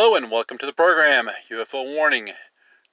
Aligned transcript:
Hello 0.00 0.14
and 0.14 0.30
welcome 0.30 0.58
to 0.58 0.64
the 0.64 0.72
program 0.72 1.28
UFO 1.50 1.84
Warning. 1.84 2.28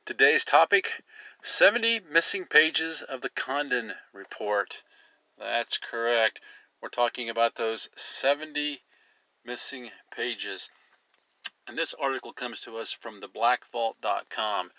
Today's 0.05 0.43
topic 0.43 1.03
70 1.43 1.99
missing 2.11 2.45
pages 2.45 3.03
of 3.03 3.21
the 3.21 3.29
Condon 3.29 3.93
Report. 4.11 4.81
That's 5.37 5.77
correct. 5.77 6.41
We're 6.81 6.89
talking 6.89 7.29
about 7.29 7.57
those 7.57 7.89
70 7.95 8.79
missing 9.45 9.91
pages. 10.09 10.71
And 11.67 11.77
this 11.77 11.93
article 11.93 12.33
comes 12.33 12.59
to 12.61 12.75
us 12.77 12.91
from 12.91 13.19
theblackvault.com. 13.19 14.71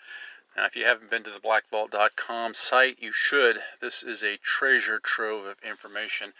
Now, 0.57 0.65
if 0.65 0.75
you 0.75 0.83
haven't 0.83 1.09
been 1.09 1.23
to 1.23 1.29
the 1.29 1.39
blackvault.com 1.39 2.55
site, 2.55 2.99
you 2.99 3.13
should. 3.13 3.59
This 3.79 4.03
is 4.03 4.23
a 4.23 4.35
treasure 4.37 4.99
trove 4.99 5.45
of 5.45 5.63
information. 5.63 6.33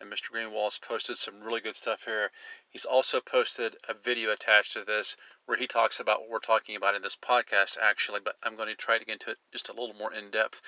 And 0.00 0.10
Mr. 0.10 0.30
Greenewald's 0.30 0.78
posted 0.78 1.18
some 1.18 1.42
really 1.42 1.60
good 1.60 1.76
stuff 1.76 2.06
here. 2.06 2.30
He's 2.74 2.84
also 2.84 3.20
posted 3.20 3.76
a 3.86 3.94
video 3.94 4.32
attached 4.32 4.72
to 4.72 4.84
this 4.84 5.16
where 5.44 5.56
he 5.56 5.68
talks 5.68 6.00
about 6.00 6.22
what 6.22 6.28
we're 6.28 6.40
talking 6.40 6.74
about 6.74 6.96
in 6.96 7.02
this 7.02 7.14
podcast, 7.14 7.78
actually, 7.80 8.18
but 8.18 8.36
I'm 8.42 8.56
going 8.56 8.68
to 8.68 8.74
try 8.74 8.98
to 8.98 9.04
get 9.04 9.12
into 9.12 9.30
it 9.30 9.38
just 9.52 9.68
a 9.68 9.72
little 9.72 9.94
more 9.94 10.12
in 10.12 10.32
depth. 10.32 10.60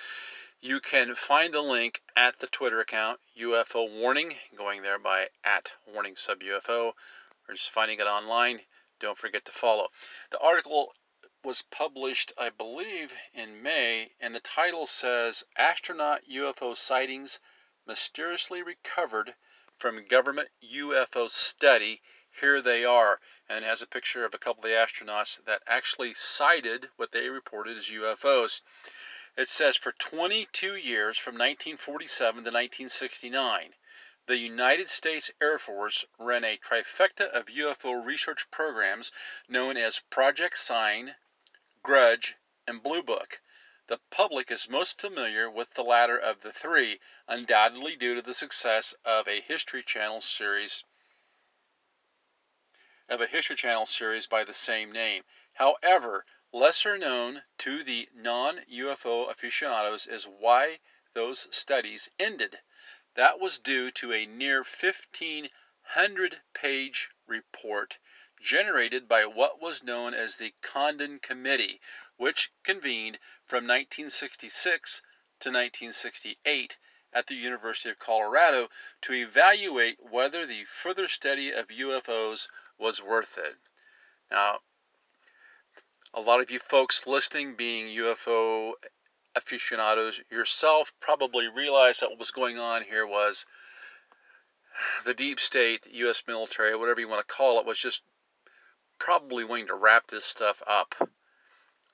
You 0.61 0.79
can 0.79 1.15
find 1.15 1.53
the 1.53 1.59
link 1.61 2.01
at 2.15 2.39
the 2.39 2.47
Twitter 2.47 2.79
account, 2.79 3.19
UFO 3.37 3.91
Warning, 3.91 4.37
going 4.55 4.83
there 4.83 4.97
by 4.97 5.31
at 5.43 5.73
Warning 5.85 6.15
Sub 6.15 6.39
UFO, 6.39 6.93
or 7.45 7.53
just 7.53 7.71
finding 7.71 7.99
it 7.99 8.07
online. 8.07 8.65
Don't 8.99 9.17
forget 9.17 9.43
to 9.43 9.51
follow. 9.51 9.89
The 10.29 10.39
article 10.39 10.95
was 11.43 11.61
published, 11.61 12.31
I 12.37 12.51
believe, 12.51 13.13
in 13.33 13.61
May, 13.61 14.13
and 14.21 14.33
the 14.33 14.39
title 14.39 14.85
says 14.85 15.43
Astronaut 15.57 16.21
UFO 16.31 16.73
Sightings 16.73 17.41
Mysteriously 17.85 18.63
Recovered 18.63 19.35
from 19.77 20.05
Government 20.05 20.49
UFO 20.73 21.29
Study. 21.29 22.01
Here 22.41 22.61
they 22.61 22.83
are. 22.83 23.19
And 23.47 23.63
it 23.63 23.67
has 23.67 23.81
a 23.81 23.87
picture 23.87 24.25
of 24.25 24.33
a 24.33 24.39
couple 24.39 24.63
of 24.63 24.69
the 24.69 24.75
astronauts 24.75 25.43
that 25.45 25.61
actually 25.67 26.13
sighted 26.15 26.89
what 26.95 27.11
they 27.11 27.29
reported 27.29 27.77
as 27.77 27.89
UFOs. 27.89 28.61
It 29.37 29.47
says 29.47 29.77
for 29.77 29.91
22 29.91 30.75
years, 30.77 31.19
from 31.19 31.35
1947 31.35 32.37
to 32.37 32.49
1969, 32.49 33.75
the 34.25 34.37
United 34.37 34.89
States 34.89 35.29
Air 35.39 35.59
Force 35.59 36.05
ran 36.17 36.43
a 36.43 36.57
trifecta 36.57 37.29
of 37.29 37.45
UFO 37.45 38.03
research 38.03 38.49
programs 38.49 39.11
known 39.47 39.77
as 39.77 40.01
Project 40.09 40.57
Sign, 40.57 41.15
Grudge, 41.83 42.35
and 42.65 42.81
Blue 42.81 43.03
Book. 43.03 43.41
The 43.87 43.99
public 44.09 44.51
is 44.51 44.67
most 44.67 44.99
familiar 44.99 45.49
with 45.49 45.75
the 45.75 45.81
latter 45.81 46.17
of 46.17 46.41
the 46.41 46.51
three, 46.51 46.99
undoubtedly 47.25 47.95
due 47.95 48.15
to 48.15 48.21
the 48.21 48.33
success 48.33 48.93
of 49.05 49.29
a 49.29 49.39
History 49.39 49.81
Channel 49.81 50.19
series 50.19 50.83
of 53.07 53.21
a 53.21 53.27
History 53.27 53.55
Channel 53.55 53.85
series 53.85 54.27
by 54.27 54.43
the 54.43 54.53
same 54.53 54.91
name. 54.91 55.23
However, 55.53 56.25
lesser 56.51 56.97
known 56.97 57.45
to 57.59 57.81
the 57.81 58.09
non-UFO 58.13 59.29
aficionados 59.29 60.05
is 60.05 60.27
why 60.27 60.81
those 61.13 61.47
studies 61.55 62.09
ended. 62.19 62.59
That 63.13 63.39
was 63.39 63.57
due 63.57 63.89
to 63.91 64.11
a 64.11 64.25
near 64.25 64.63
1500 64.63 66.41
page 66.53 67.09
report 67.25 67.99
generated 68.41 69.07
by 69.07 69.25
what 69.25 69.61
was 69.61 69.81
known 69.81 70.13
as 70.13 70.35
the 70.35 70.53
Condon 70.61 71.19
Committee, 71.19 71.79
which 72.17 72.51
convened 72.63 73.19
from 73.45 73.63
1966 73.63 75.01
to 75.39 75.49
1968 75.49 76.77
at 77.13 77.27
the 77.27 77.35
University 77.35 77.89
of 77.89 77.99
Colorado 77.99 78.67
to 79.01 79.13
evaluate 79.13 79.97
whether 80.01 80.45
the 80.45 80.63
further 80.65 81.07
study 81.07 81.51
of 81.51 81.67
UFOs 81.67 82.47
was 82.77 83.01
worth 83.01 83.37
it. 83.37 83.55
Now, 84.29 84.59
a 86.13 86.21
lot 86.21 86.41
of 86.41 86.51
you 86.51 86.59
folks 86.59 87.07
listening, 87.07 87.55
being 87.55 87.87
UFO 87.87 88.73
aficionados 89.35 90.21
yourself, 90.29 90.93
probably 90.99 91.47
realize 91.47 91.99
that 91.99 92.09
what 92.09 92.19
was 92.19 92.31
going 92.31 92.57
on 92.57 92.83
here 92.83 93.05
was 93.05 93.45
the 95.05 95.13
deep 95.13 95.39
state, 95.39 95.87
U.S. 95.91 96.23
military, 96.27 96.75
whatever 96.75 97.01
you 97.01 97.07
want 97.07 97.25
to 97.25 97.33
call 97.33 97.59
it, 97.59 97.65
was 97.65 97.79
just 97.79 98.03
probably 98.99 99.43
wanting 99.43 99.67
to 99.67 99.75
wrap 99.75 100.07
this 100.07 100.25
stuff 100.25 100.61
up. 100.67 100.95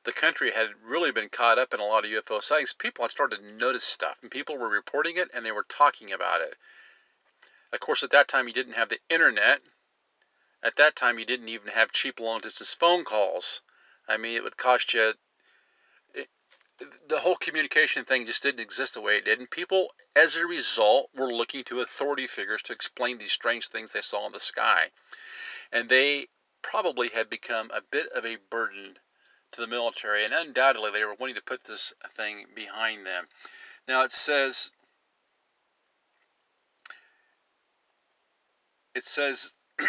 The 0.03 0.11
country 0.11 0.51
had 0.51 0.83
really 0.83 1.11
been 1.11 1.29
caught 1.29 1.57
up 1.57 1.73
in 1.73 1.79
a 1.79 1.85
lot 1.85 2.03
of 2.03 2.11
UFO 2.11 2.43
sightings. 2.43 2.73
People 2.73 3.05
had 3.05 3.11
started 3.11 3.37
to 3.37 3.51
notice 3.53 3.85
stuff, 3.85 4.17
and 4.21 4.29
people 4.29 4.57
were 4.57 4.67
reporting 4.67 5.15
it 5.15 5.31
and 5.33 5.45
they 5.45 5.51
were 5.53 5.63
talking 5.63 6.11
about 6.11 6.41
it. 6.41 6.57
Of 7.71 7.79
course, 7.79 8.03
at 8.03 8.09
that 8.09 8.27
time, 8.27 8.47
you 8.47 8.53
didn't 8.53 8.73
have 8.73 8.89
the 8.89 8.99
internet. 9.07 9.61
At 10.61 10.75
that 10.75 10.97
time, 10.97 11.19
you 11.19 11.25
didn't 11.25 11.47
even 11.47 11.69
have 11.69 11.93
cheap 11.93 12.19
long 12.19 12.41
distance 12.41 12.73
phone 12.73 13.05
calls. 13.05 13.61
I 14.05 14.17
mean, 14.17 14.35
it 14.35 14.43
would 14.43 14.57
cost 14.57 14.93
you. 14.93 15.13
It, 16.13 16.29
the 17.07 17.21
whole 17.21 17.37
communication 17.37 18.03
thing 18.03 18.25
just 18.25 18.43
didn't 18.43 18.59
exist 18.59 18.95
the 18.95 19.01
way 19.01 19.15
it 19.15 19.25
did. 19.25 19.39
And 19.39 19.49
people, 19.49 19.95
as 20.17 20.35
a 20.35 20.45
result, 20.45 21.11
were 21.15 21.31
looking 21.31 21.63
to 21.63 21.79
authority 21.79 22.27
figures 22.27 22.61
to 22.63 22.73
explain 22.73 23.19
these 23.19 23.31
strange 23.31 23.69
things 23.69 23.93
they 23.93 24.01
saw 24.01 24.25
in 24.25 24.33
the 24.33 24.39
sky. 24.41 24.91
And 25.71 25.87
they 25.87 26.27
probably 26.61 27.07
had 27.07 27.29
become 27.29 27.71
a 27.71 27.81
bit 27.81 28.07
of 28.09 28.25
a 28.25 28.35
burden 28.35 28.99
to 29.53 29.61
the 29.61 29.67
military, 29.67 30.25
and 30.25 30.33
undoubtedly 30.33 30.91
they 30.91 31.05
were 31.05 31.15
wanting 31.15 31.35
to 31.35 31.41
put 31.41 31.63
this 31.63 31.93
thing 32.09 32.45
behind 32.55 33.05
them. 33.05 33.27
Now 33.87 34.03
it 34.03 34.11
says, 34.11 34.71
it 38.95 39.03
says, 39.03 39.57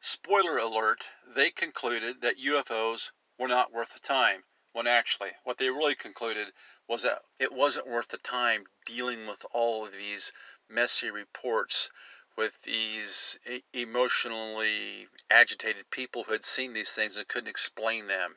spoiler 0.00 0.58
alert, 0.58 1.10
they 1.26 1.50
concluded 1.50 2.20
that 2.20 2.38
UFOs 2.38 3.10
were 3.38 3.48
not 3.48 3.72
worth 3.72 3.94
the 3.94 4.00
time. 4.00 4.44
When 4.72 4.86
actually, 4.88 5.30
what 5.44 5.58
they 5.58 5.70
really 5.70 5.94
concluded 5.94 6.52
was 6.88 7.02
that 7.04 7.22
it 7.38 7.52
wasn't 7.52 7.86
worth 7.86 8.08
the 8.08 8.18
time 8.18 8.66
dealing 8.84 9.26
with 9.26 9.46
all 9.52 9.86
of 9.86 9.92
these 9.92 10.32
messy 10.68 11.10
reports 11.10 11.90
with 12.36 12.62
these 12.62 13.38
emotionally 13.72 15.08
agitated 15.30 15.88
people 15.90 16.24
who 16.24 16.32
had 16.32 16.44
seen 16.44 16.72
these 16.72 16.94
things 16.94 17.16
and 17.16 17.28
couldn't 17.28 17.48
explain 17.48 18.06
them. 18.08 18.36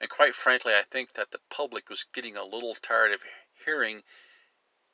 And 0.00 0.10
quite 0.10 0.34
frankly, 0.34 0.74
I 0.74 0.82
think 0.82 1.12
that 1.12 1.30
the 1.30 1.40
public 1.50 1.88
was 1.88 2.04
getting 2.04 2.36
a 2.36 2.44
little 2.44 2.74
tired 2.74 3.12
of 3.12 3.24
hearing 3.64 4.02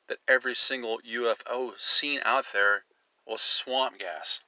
that 0.07 0.19
every 0.27 0.55
single 0.55 0.99
UFO 0.99 1.79
seen 1.79 2.21
out 2.23 2.51
there 2.53 2.85
was 3.25 3.41
swamp 3.41 3.99
gas. 3.99 4.43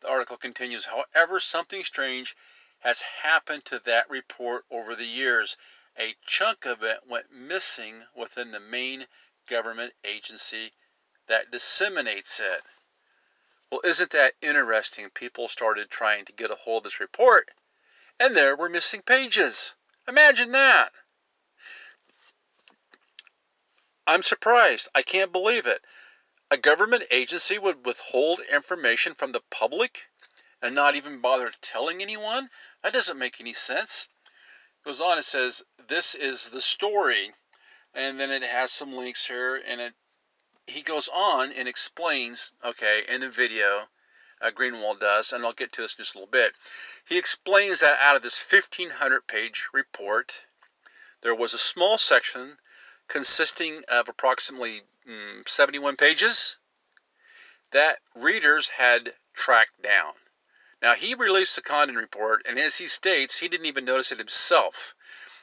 The 0.00 0.08
article 0.08 0.36
continues 0.36 0.86
However, 0.86 1.40
something 1.40 1.82
strange 1.84 2.36
has 2.80 3.02
happened 3.02 3.64
to 3.64 3.78
that 3.80 4.08
report 4.08 4.64
over 4.70 4.94
the 4.94 5.06
years. 5.06 5.56
A 5.98 6.14
chunk 6.26 6.66
of 6.66 6.84
it 6.84 7.06
went 7.06 7.32
missing 7.32 8.06
within 8.14 8.52
the 8.52 8.60
main 8.60 9.06
government 9.46 9.94
agency 10.04 10.72
that 11.26 11.50
disseminates 11.50 12.38
it. 12.38 12.62
Well, 13.70 13.80
isn't 13.84 14.10
that 14.10 14.34
interesting? 14.40 15.10
People 15.10 15.48
started 15.48 15.90
trying 15.90 16.24
to 16.26 16.32
get 16.32 16.52
a 16.52 16.54
hold 16.54 16.80
of 16.80 16.84
this 16.84 17.00
report, 17.00 17.50
and 18.20 18.36
there 18.36 18.56
were 18.56 18.68
missing 18.68 19.02
pages. 19.02 19.74
Imagine 20.06 20.52
that. 20.52 20.92
I'm 24.06 24.22
surprised. 24.22 24.88
I 24.94 25.02
can't 25.02 25.32
believe 25.32 25.66
it. 25.66 25.84
A 26.48 26.56
government 26.56 27.04
agency 27.10 27.58
would 27.58 27.84
withhold 27.84 28.40
information 28.40 29.14
from 29.14 29.32
the 29.32 29.42
public 29.50 30.08
and 30.62 30.74
not 30.74 30.94
even 30.94 31.20
bother 31.20 31.52
telling 31.60 32.00
anyone? 32.00 32.50
That 32.82 32.92
doesn't 32.92 33.18
make 33.18 33.40
any 33.40 33.52
sense. 33.52 34.08
It 34.80 34.84
goes 34.84 35.00
on, 35.00 35.18
it 35.18 35.24
says, 35.24 35.64
This 35.76 36.14
is 36.14 36.50
the 36.50 36.60
story. 36.60 37.34
And 37.92 38.20
then 38.20 38.30
it 38.30 38.44
has 38.44 38.72
some 38.72 38.94
links 38.94 39.26
here, 39.26 39.56
and 39.56 39.80
it 39.80 39.94
he 40.66 40.82
goes 40.82 41.08
on 41.08 41.52
and 41.52 41.68
explains, 41.68 42.52
okay, 42.64 43.04
in 43.08 43.20
the 43.20 43.28
video, 43.28 43.88
uh, 44.40 44.50
Greenewald 44.50 45.00
does, 45.00 45.32
and 45.32 45.44
I'll 45.44 45.52
get 45.52 45.72
to 45.72 45.82
this 45.82 45.94
in 45.94 45.98
just 45.98 46.14
a 46.14 46.18
little 46.18 46.30
bit. 46.30 46.56
He 47.04 47.16
explains 47.16 47.80
that 47.80 47.98
out 48.00 48.16
of 48.16 48.22
this 48.22 48.40
1500 48.40 49.26
page 49.26 49.68
report, 49.72 50.46
there 51.22 51.34
was 51.34 51.54
a 51.54 51.58
small 51.58 51.98
section 51.98 52.58
consisting 53.08 53.84
of 53.88 54.08
approximately 54.08 54.82
mm, 55.08 55.48
71 55.48 55.96
pages 55.96 56.58
that 57.70 58.00
readers 58.14 58.68
had 58.70 59.14
tracked 59.34 59.80
down. 59.82 60.14
Now, 60.82 60.94
he 60.94 61.14
released 61.14 61.56
the 61.56 61.62
Condon 61.62 61.96
report, 61.96 62.44
and 62.46 62.58
as 62.58 62.78
he 62.78 62.86
states, 62.86 63.38
he 63.38 63.48
didn't 63.48 63.66
even 63.66 63.84
notice 63.84 64.12
it 64.12 64.18
himself. 64.18 64.94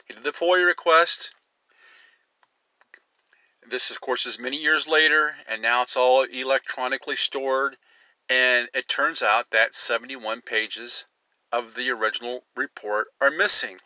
He 0.05 0.13
did 0.13 0.23
the 0.23 0.31
FOIA 0.31 0.65
request, 0.65 1.33
this, 3.69 3.91
of 3.91 4.01
course, 4.01 4.25
is 4.25 4.39
many 4.39 4.57
years 4.57 4.87
later, 4.87 5.35
and 5.47 5.61
now 5.61 5.81
it's 5.81 5.97
all 5.97 6.23
electronically 6.23 7.15
stored. 7.15 7.77
And 8.29 8.69
it 8.73 8.87
turns 8.87 9.21
out 9.21 9.49
that 9.51 9.75
71 9.75 10.41
pages 10.41 11.05
of 11.51 11.75
the 11.75 11.91
original 11.91 12.45
report 12.55 13.07
are 13.21 13.29
missing. 13.29 13.79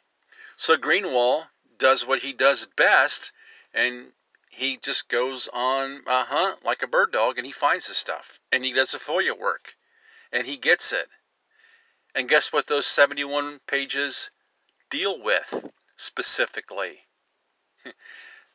So 0.56 0.78
Greenewald 0.78 1.50
does 1.78 2.06
what 2.06 2.20
he 2.20 2.34
does 2.34 2.66
best, 2.66 3.32
and 3.74 4.14
he 4.50 4.78
just 4.78 5.10
goes 5.10 5.48
on 5.50 6.04
a 6.08 6.24
hunt 6.24 6.64
like 6.64 6.82
a 6.82 6.88
bird 6.88 7.12
dog, 7.12 7.38
and 7.38 7.46
he 7.46 7.52
finds 7.52 7.88
the 7.88 7.94
stuff, 7.94 8.40
and 8.52 8.64
he 8.64 8.74
does 8.74 8.92
the 8.92 8.98
FOIA 8.98 9.38
work, 9.38 9.76
and 10.32 10.48
he 10.48 10.58
gets 10.58 10.92
it. 10.94 11.10
And 12.16 12.30
guess 12.30 12.52
what 12.52 12.68
those 12.68 12.88
71 12.88 13.60
pages 13.68 14.32
deal 14.90 15.22
with 15.22 15.70
specifically? 15.98 17.06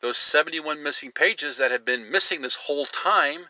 those 0.03 0.19
71 0.19 0.83
missing 0.83 1.13
pages 1.13 1.57
that 1.57 1.71
have 1.71 1.85
been 1.85 2.11
missing 2.11 2.43
this 2.43 2.57
whole 2.57 2.85
time 2.85 3.47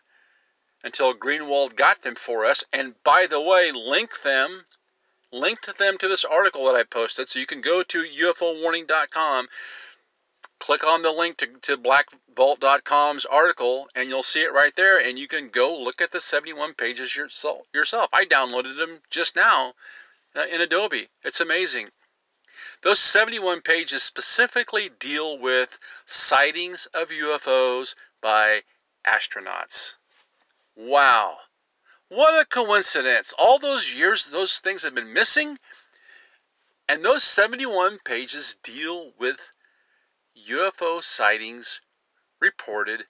until 0.84 1.14
Greenewald 1.14 1.76
got 1.76 2.02
them 2.02 2.14
for 2.14 2.44
us. 2.44 2.64
And 2.72 2.94
by 3.02 3.26
the 3.28 3.40
way, 3.40 3.72
link 3.72 4.20
them, 4.20 4.66
linked 5.32 5.78
them 5.78 5.96
to 5.98 6.08
this 6.08 6.26
article 6.26 6.66
that 6.66 6.74
I 6.74 6.82
posted. 6.82 7.30
So 7.30 7.38
you 7.38 7.46
can 7.46 7.62
go 7.62 7.82
to 7.82 8.04
UFOwarning.com, 8.04 9.48
click 10.58 10.84
on 10.84 11.00
the 11.00 11.10
link 11.10 11.38
to, 11.38 11.46
to 11.62 11.78
blackvault.com's 11.78 13.24
article, 13.24 13.88
and 13.94 14.10
you'll 14.10 14.22
see 14.22 14.42
it 14.42 14.52
right 14.52 14.76
there. 14.76 14.98
And 14.98 15.18
you 15.18 15.28
can 15.28 15.48
go 15.48 15.76
look 15.76 16.02
at 16.02 16.10
the 16.12 16.20
71 16.20 16.74
pages 16.74 17.16
yourself. 17.16 18.08
I 18.12 18.26
downloaded 18.26 18.76
them 18.76 19.00
just 19.08 19.36
now 19.36 19.72
uh, 20.36 20.44
in 20.52 20.60
Adobe. 20.60 21.08
It's 21.24 21.40
amazing. 21.40 21.88
Those 22.82 22.98
71 22.98 23.60
pages 23.60 24.02
specifically 24.02 24.88
deal 24.88 25.38
with 25.38 25.78
sightings 26.04 26.86
of 26.86 27.10
UFOs 27.10 27.94
by 28.20 28.64
astronauts. 29.06 29.96
Wow. 30.74 31.38
What 32.08 32.40
a 32.40 32.44
coincidence. 32.44 33.32
All 33.38 33.60
those 33.60 33.94
years, 33.94 34.28
those 34.28 34.58
things 34.58 34.82
have 34.82 34.96
been 34.96 35.12
missing. 35.12 35.58
And 36.88 37.04
those 37.04 37.22
71 37.22 38.00
pages 38.04 38.56
deal 38.64 39.12
with 39.16 39.52
UFO 40.50 41.02
sightings 41.02 41.80
reported 42.40 43.04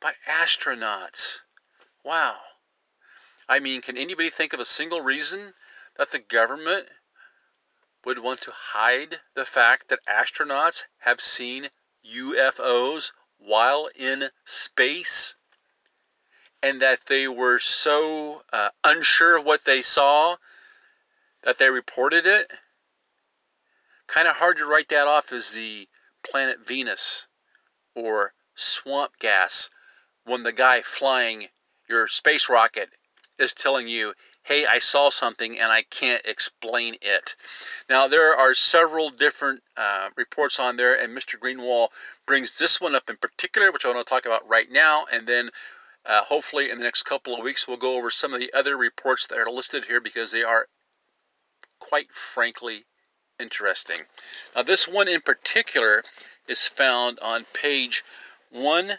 by 0.00 0.12
astronauts. 0.28 1.40
Wow. 2.04 2.38
I 3.48 3.58
mean, 3.58 3.80
can 3.80 3.96
anybody 3.96 4.28
think 4.28 4.52
of 4.52 4.60
a 4.60 4.66
single 4.66 5.00
reason 5.00 5.54
that 5.96 6.10
the 6.10 6.18
government 6.18 6.88
would 8.04 8.18
want 8.18 8.40
to 8.42 8.52
hide 8.52 9.18
the 9.34 9.44
fact 9.44 9.88
that 9.88 10.04
astronauts 10.06 10.84
have 10.98 11.20
seen 11.20 11.70
UFOs 12.04 13.12
while 13.38 13.88
in 13.94 14.30
space? 14.44 15.36
and 16.64 16.80
that 16.80 17.04
they 17.08 17.28
were 17.28 17.58
so 17.58 18.42
uh, 18.50 18.70
unsure 18.84 19.36
of 19.36 19.44
what 19.44 19.66
they 19.66 19.82
saw 19.82 20.34
that 21.42 21.58
they 21.58 21.68
reported 21.68 22.26
it. 22.26 22.50
Kind 24.06 24.26
of 24.26 24.36
hard 24.36 24.56
to 24.56 24.64
write 24.64 24.88
that 24.88 25.06
off 25.06 25.30
as 25.30 25.52
the 25.52 25.86
planet 26.26 26.66
Venus 26.66 27.26
or 27.94 28.32
swamp 28.54 29.18
gas 29.18 29.68
when 30.24 30.42
the 30.42 30.52
guy 30.52 30.80
flying 30.80 31.48
your 31.86 32.08
space 32.08 32.48
rocket 32.48 32.88
is 33.38 33.52
telling 33.52 33.86
you, 33.86 34.14
hey, 34.44 34.66
I 34.66 34.78
saw 34.78 35.08
something 35.08 35.58
and 35.58 35.72
I 35.72 35.82
can't 35.82 36.24
explain 36.26 36.96
it. 37.00 37.34
Now, 37.88 38.06
there 38.06 38.36
are 38.36 38.54
several 38.54 39.08
different 39.08 39.62
uh, 39.76 40.10
reports 40.16 40.60
on 40.60 40.76
there, 40.76 40.94
and 40.94 41.16
Mr. 41.16 41.38
Greenewald 41.38 41.88
brings 42.26 42.58
this 42.58 42.80
one 42.80 42.94
up 42.94 43.08
in 43.08 43.16
particular, 43.16 43.72
which 43.72 43.84
I 43.84 43.90
want 43.90 44.06
to 44.06 44.10
talk 44.10 44.26
about 44.26 44.48
right 44.48 44.70
now, 44.70 45.06
and 45.12 45.26
then 45.26 45.50
uh, 46.06 46.22
hopefully, 46.22 46.70
in 46.70 46.76
the 46.76 46.84
next 46.84 47.04
couple 47.04 47.34
of 47.34 47.42
weeks, 47.42 47.66
we'll 47.66 47.78
go 47.78 47.96
over 47.96 48.10
some 48.10 48.34
of 48.34 48.40
the 48.40 48.52
other 48.52 48.76
reports 48.76 49.26
that 49.26 49.38
are 49.38 49.50
listed 49.50 49.86
here 49.86 50.00
because 50.00 50.30
they 50.30 50.42
are 50.42 50.68
quite 51.78 52.10
frankly 52.12 52.84
interesting. 53.40 54.00
Now, 54.54 54.62
this 54.62 54.86
one 54.86 55.08
in 55.08 55.22
particular 55.22 56.04
is 56.46 56.66
found 56.66 57.18
on 57.20 57.46
page 57.54 58.04
one, 58.50 58.98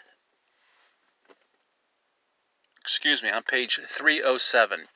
excuse 2.80 3.22
me, 3.22 3.30
on 3.30 3.44
page 3.44 3.78
307. 3.86 4.88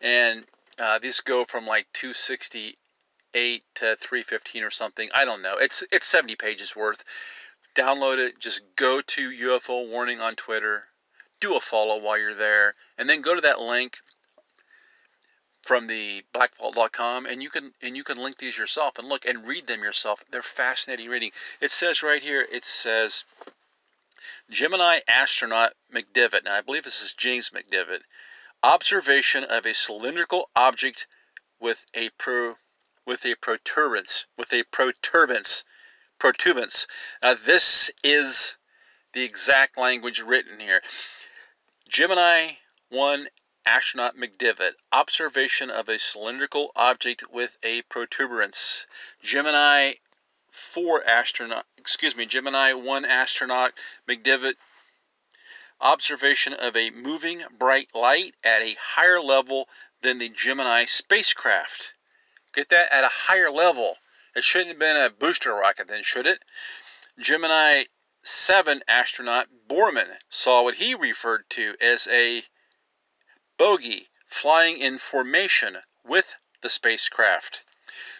And 0.00 0.44
uh, 0.78 0.98
these 0.98 1.20
go 1.20 1.44
from 1.44 1.66
like 1.66 1.86
268 1.92 3.62
to 3.74 3.96
315 3.96 4.62
or 4.62 4.70
something. 4.70 5.08
I 5.14 5.24
don't 5.24 5.42
know. 5.42 5.56
It's 5.58 5.82
it's 5.90 6.06
70 6.06 6.36
pages 6.36 6.76
worth. 6.76 7.04
Download 7.74 8.18
it. 8.18 8.38
Just 8.38 8.62
go 8.76 9.00
to 9.00 9.30
UFO 9.30 9.88
Warning 9.88 10.20
on 10.20 10.34
Twitter 10.34 10.84
do 11.40 11.56
a 11.56 11.60
follow 11.60 11.98
while 11.98 12.18
you're 12.18 12.34
there, 12.34 12.74
and 12.96 13.08
then 13.08 13.20
go 13.20 13.34
to 13.34 13.40
that 13.42 13.60
link 13.60 13.98
from 15.62 15.86
the 15.88 16.22
blackvault.com 16.32 17.26
and 17.26 17.42
you 17.42 17.50
can 17.50 17.72
and 17.82 17.96
you 17.96 18.04
can 18.04 18.16
link 18.18 18.38
these 18.38 18.56
yourself 18.56 18.98
and 18.98 19.08
look 19.08 19.26
and 19.26 19.48
read 19.48 19.66
them 19.66 19.82
yourself. 19.82 20.24
They're 20.30 20.42
fascinating 20.42 21.08
reading. 21.08 21.32
It 21.60 21.72
says 21.72 22.04
right 22.04 22.22
here, 22.22 22.46
it 22.52 22.64
says 22.64 23.24
Gemini 24.48 25.00
astronaut 25.08 25.72
McDivitt. 25.92 26.44
Now 26.44 26.54
I 26.54 26.60
believe 26.60 26.84
this 26.84 27.02
is 27.02 27.14
James 27.14 27.50
McDivitt. 27.50 28.02
Observation 28.62 29.44
of 29.44 29.66
a 29.66 29.74
cylindrical 29.74 30.50
object 30.56 31.06
with 31.60 31.86
a 31.94 32.10
pro 32.18 32.56
with 33.04 33.24
a 33.24 33.34
protuberance 33.36 34.26
with 34.36 34.52
a 34.52 34.64
protuberance 34.64 35.64
protuberance. 36.18 36.86
Now 37.22 37.34
this 37.34 37.90
is 38.02 38.56
the 39.12 39.22
exact 39.22 39.78
language 39.78 40.20
written 40.20 40.60
here. 40.60 40.82
Gemini 41.88 42.54
1 42.88 43.28
astronaut 43.66 44.16
McDivitt, 44.16 44.74
observation 44.92 45.70
of 45.70 45.88
a 45.88 45.98
cylindrical 45.98 46.70
object 46.76 47.24
with 47.30 47.56
a 47.62 47.82
protuberance. 47.82 48.86
Gemini 49.22 49.94
4 50.50 51.04
astronaut, 51.04 51.66
excuse 51.76 52.16
me, 52.16 52.26
Gemini 52.26 52.72
1 52.72 53.04
astronaut 53.04 53.72
McDivitt, 54.08 54.54
observation 55.80 56.52
of 56.54 56.76
a 56.76 56.90
moving 56.90 57.42
bright 57.58 57.88
light 57.94 58.34
at 58.42 58.62
a 58.62 58.76
higher 58.80 59.20
level 59.20 59.68
than 60.00 60.18
the 60.18 60.28
Gemini 60.28 60.84
spacecraft. 60.84 61.94
Get 62.52 62.68
that 62.70 62.92
at 62.92 63.04
a 63.04 63.08
higher 63.08 63.50
level. 63.50 63.98
It 64.34 64.44
shouldn't 64.44 64.70
have 64.70 64.78
been 64.78 64.96
a 64.96 65.10
booster 65.10 65.52
rocket 65.52 65.88
then, 65.88 66.02
should 66.02 66.26
it? 66.26 66.42
Gemini 67.18 67.84
7 68.22 68.82
astronaut 68.88 69.48
Borman 69.68 70.18
saw 70.28 70.62
what 70.62 70.76
he 70.76 70.94
referred 70.94 71.48
to 71.50 71.76
as 71.80 72.08
a 72.08 72.44
bogey 73.56 74.08
flying 74.26 74.78
in 74.78 74.98
formation 74.98 75.78
with 76.04 76.36
the 76.62 76.68
spacecraft. 76.68 77.62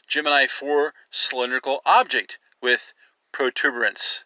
Gemini 0.06 0.47
4 0.47 0.94
cylindrical 1.11 1.81
object 1.85 2.38
with 2.61 2.93
protuberance. 3.32 4.25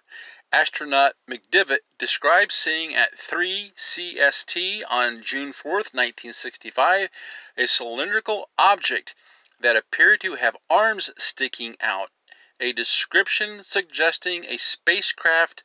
Astronaut 0.52 1.14
McDivitt 1.28 1.82
described 1.96 2.50
seeing 2.50 2.94
at 2.94 3.16
3 3.16 3.72
CST 3.76 4.82
on 4.88 5.22
June 5.22 5.52
4, 5.52 5.72
1965, 5.74 7.08
a 7.56 7.66
cylindrical 7.68 8.50
object 8.58 9.14
that 9.60 9.76
appeared 9.76 10.20
to 10.22 10.34
have 10.34 10.56
arms 10.68 11.10
sticking 11.16 11.76
out 11.80 12.10
a 12.58 12.72
description 12.72 13.62
suggesting 13.62 14.44
a 14.44 14.56
spacecraft 14.56 15.62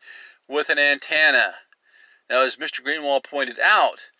with 0.47 0.69
an 0.69 0.77
antenna. 0.77 1.57
Now, 2.29 2.41
as 2.41 2.57
Mr. 2.57 2.81
Greenewald 2.81 3.23
pointed 3.23 3.59
out, 3.59 4.11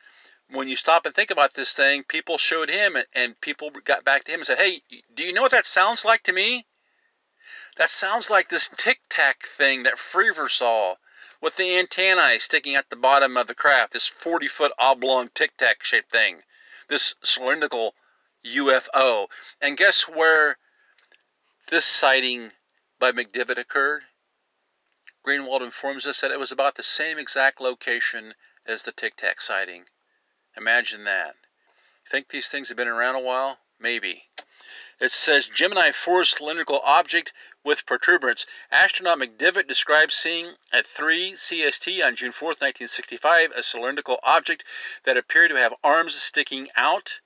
when 0.49 0.67
you 0.67 0.75
stop 0.75 1.05
and 1.05 1.13
think 1.13 1.31
about 1.31 1.53
this 1.53 1.73
thing, 1.73 2.03
people 2.03 2.37
showed 2.37 2.69
him 2.69 2.97
and 3.13 3.39
people 3.39 3.69
got 3.69 4.03
back 4.03 4.23
to 4.23 4.31
him 4.31 4.39
and 4.39 4.47
said, 4.47 4.57
Hey, 4.57 4.81
do 5.13 5.23
you 5.23 5.31
know 5.31 5.43
what 5.43 5.51
that 5.51 5.65
sounds 5.65 6.03
like 6.03 6.23
to 6.23 6.33
me? 6.33 6.65
That 7.77 7.89
sounds 7.89 8.29
like 8.29 8.49
this 8.49 8.69
tic 8.69 9.01
tac 9.09 9.45
thing 9.45 9.83
that 9.83 9.97
Fravor 9.97 10.49
saw 10.49 10.95
with 11.41 11.57
the 11.57 11.77
antennae 11.77 12.39
sticking 12.39 12.75
at 12.75 12.89
the 12.89 12.95
bottom 12.95 13.35
of 13.35 13.47
the 13.47 13.55
craft, 13.55 13.93
this 13.93 14.07
40 14.07 14.47
foot 14.47 14.71
oblong 14.79 15.29
tic 15.29 15.57
tac 15.57 15.83
shaped 15.83 16.11
thing, 16.11 16.43
this 16.87 17.15
cylindrical 17.23 17.93
UFO. 18.45 19.27
And 19.59 19.77
guess 19.77 20.07
where 20.07 20.57
this 21.67 21.85
sighting 21.85 22.53
by 22.99 23.11
McDivitt 23.11 23.57
occurred? 23.57 24.03
Greenewald 25.25 25.61
informs 25.61 26.05
us 26.05 26.21
that 26.21 26.31
it 26.31 26.39
was 26.39 26.51
about 26.51 26.75
the 26.75 26.83
same 26.83 27.17
exact 27.17 27.59
location 27.59 28.35
as 28.65 28.83
the 28.83 28.91
Tic 28.91 29.15
Tac 29.15 29.41
sighting. 29.41 29.85
Imagine 30.55 31.03
that. 31.05 31.35
Think 32.07 32.29
these 32.29 32.49
things 32.49 32.69
have 32.69 32.77
been 32.77 32.87
around 32.87 33.15
a 33.15 33.19
while? 33.19 33.59
Maybe. 33.79 34.29
It 34.99 35.11
says 35.11 35.47
Gemini 35.47 35.91
4 35.91 36.23
cylindrical 36.25 36.79
object 36.81 37.33
with 37.65 37.85
protuberance. 37.87 38.45
Astronaut 38.71 39.17
McDivitt 39.17 39.67
describes 39.67 40.13
seeing 40.13 40.53
at 40.71 40.85
3 40.85 41.33
CST 41.33 42.05
on 42.05 42.15
June 42.15 42.31
4, 42.31 42.49
1965, 42.49 43.51
a 43.51 43.63
cylindrical 43.63 44.19
object 44.21 44.63
that 45.03 45.17
appeared 45.17 45.49
to 45.49 45.57
have 45.57 45.73
arms 45.83 46.13
sticking 46.13 46.69
out. 46.75 47.19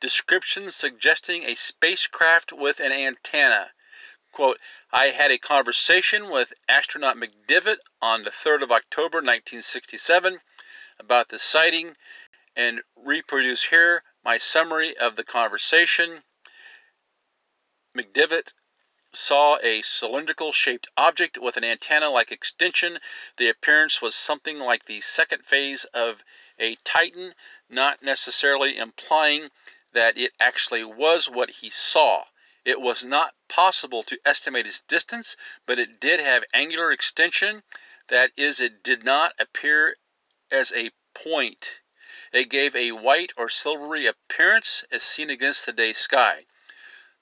Description 0.00 0.70
suggesting 0.70 1.44
a 1.44 1.54
spacecraft 1.54 2.52
with 2.52 2.80
an 2.80 2.90
antenna. 2.90 3.70
Quote, 4.32 4.58
I 4.90 5.08
had 5.08 5.30
a 5.30 5.36
conversation 5.36 6.30
with 6.30 6.54
astronaut 6.66 7.16
McDivitt 7.16 7.76
on 8.00 8.24
the 8.24 8.30
3rd 8.30 8.62
of 8.62 8.72
October 8.72 9.18
1967 9.18 10.40
about 10.98 11.28
the 11.28 11.38
sighting 11.38 11.96
and 12.56 12.80
reproduce 12.96 13.64
here 13.64 14.02
my 14.24 14.38
summary 14.38 14.96
of 14.96 15.16
the 15.16 15.24
conversation. 15.24 16.22
McDivitt 17.94 18.54
saw 19.14 19.58
a 19.62 19.82
cylindrical 19.82 20.52
shaped 20.52 20.86
object 20.96 21.36
with 21.36 21.58
an 21.58 21.64
antenna 21.64 22.08
like 22.08 22.32
extension. 22.32 22.98
The 23.36 23.48
appearance 23.48 24.00
was 24.00 24.14
something 24.14 24.58
like 24.58 24.86
the 24.86 25.00
second 25.00 25.44
phase 25.44 25.84
of 25.86 26.24
a 26.58 26.76
Titan, 26.76 27.34
not 27.68 28.02
necessarily 28.02 28.78
implying 28.78 29.50
that 29.92 30.16
it 30.16 30.32
actually 30.40 30.84
was 30.84 31.28
what 31.28 31.50
he 31.50 31.68
saw. 31.68 32.24
It 32.64 32.80
was 32.80 33.04
not 33.04 33.34
possible 33.48 34.02
to 34.04 34.20
estimate 34.24 34.66
its 34.66 34.80
distance, 34.80 35.36
but 35.66 35.78
it 35.78 36.00
did 36.00 36.20
have 36.20 36.44
angular 36.54 36.92
extension. 36.92 37.64
That 38.08 38.32
is, 38.36 38.60
it 38.60 38.82
did 38.82 39.04
not 39.04 39.34
appear 39.38 39.96
as 40.50 40.72
a 40.72 40.90
point. 41.14 41.80
It 42.32 42.48
gave 42.48 42.74
a 42.74 42.92
white 42.92 43.32
or 43.36 43.50
silvery 43.50 44.06
appearance 44.06 44.84
as 44.90 45.02
seen 45.02 45.28
against 45.28 45.66
the 45.66 45.72
day 45.72 45.92
sky. 45.92 46.46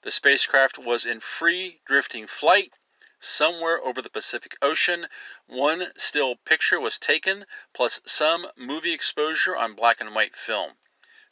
The 0.03 0.09
spacecraft 0.09 0.79
was 0.79 1.05
in 1.05 1.19
free 1.19 1.79
drifting 1.85 2.25
flight 2.25 2.73
somewhere 3.19 3.79
over 3.79 4.01
the 4.01 4.09
Pacific 4.09 4.57
Ocean. 4.59 5.07
One 5.45 5.93
still 5.95 6.37
picture 6.37 6.79
was 6.79 6.97
taken, 6.97 7.45
plus 7.71 8.01
some 8.03 8.51
movie 8.55 8.93
exposure 8.93 9.55
on 9.55 9.75
black 9.75 10.01
and 10.01 10.15
white 10.15 10.35
film. 10.35 10.79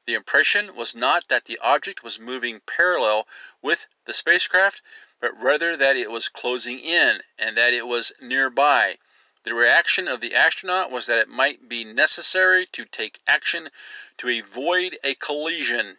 The 0.06 0.14
impression 0.14 0.76
was 0.76 0.94
not 0.94 1.30
that 1.30 1.46
the 1.46 1.58
object 1.58 2.04
was 2.04 2.20
moving 2.20 2.60
parallel 2.60 3.28
with 3.60 3.88
the 4.06 4.14
spacecraft, 4.14 4.84
but 5.20 5.36
rather 5.36 5.76
that 5.76 5.98
it 5.98 6.12
was 6.12 6.30
closing 6.30 6.80
in 6.80 7.24
and 7.40 7.58
that 7.58 7.74
it 7.74 7.88
was 7.88 8.12
nearby. 8.20 9.00
The 9.46 9.56
reaction 9.56 10.08
of 10.08 10.22
the 10.22 10.36
astronaut 10.36 10.92
was 10.92 11.08
that 11.08 11.18
it 11.18 11.28
might 11.28 11.68
be 11.68 11.84
necessary 11.84 12.68
to 12.68 12.86
take 12.86 13.20
action 13.26 13.72
to 14.18 14.30
avoid 14.30 15.00
a 15.04 15.16
collision. 15.16 15.98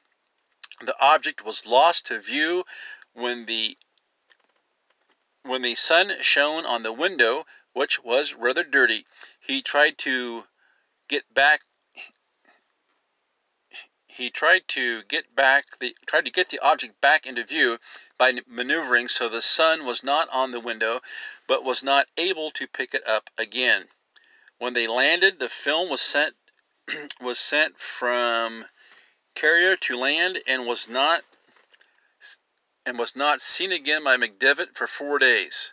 The 0.82 0.98
object 0.98 1.42
was 1.42 1.66
lost 1.66 2.06
to 2.06 2.18
view 2.18 2.64
when 3.12 3.44
the 3.44 3.76
when 5.42 5.60
the 5.60 5.74
sun 5.74 6.22
shone 6.22 6.64
on 6.64 6.82
the 6.82 6.92
window, 6.92 7.46
which 7.72 7.98
was 8.00 8.32
rather 8.32 8.64
dirty. 8.64 9.06
He 9.38 9.60
tried 9.60 9.98
to 9.98 10.46
get 11.06 11.34
back 11.34 11.62
he 14.06 14.30
tried 14.30 14.68
to 14.68 15.02
get 15.02 15.34
back 15.34 15.78
the 15.78 15.96
tried 16.06 16.24
to 16.24 16.30
get 16.30 16.48
the 16.48 16.58
object 16.60 17.00
back 17.00 17.26
into 17.26 17.44
view 17.44 17.78
by 18.16 18.40
maneuvering 18.46 19.08
so 19.08 19.28
the 19.28 19.42
sun 19.42 19.84
was 19.84 20.02
not 20.02 20.28
on 20.30 20.50
the 20.50 20.60
window 20.60 21.00
but 21.46 21.62
was 21.62 21.82
not 21.82 22.08
able 22.16 22.50
to 22.50 22.66
pick 22.66 22.94
it 22.94 23.06
up 23.06 23.30
again. 23.36 23.88
When 24.58 24.72
they 24.72 24.86
landed, 24.86 25.38
the 25.38 25.48
film 25.48 25.88
was 25.88 26.00
sent 26.00 26.36
was 27.20 27.38
sent 27.38 27.78
from 27.78 28.66
carrier 29.40 29.74
to 29.74 29.96
land 29.96 30.38
and 30.46 30.66
was 30.66 30.86
not 30.86 31.24
and 32.84 32.98
was 32.98 33.16
not 33.16 33.40
seen 33.40 33.72
again 33.72 34.04
by 34.04 34.14
McDivitt 34.14 34.76
for 34.76 34.86
four 34.86 35.18
days. 35.18 35.72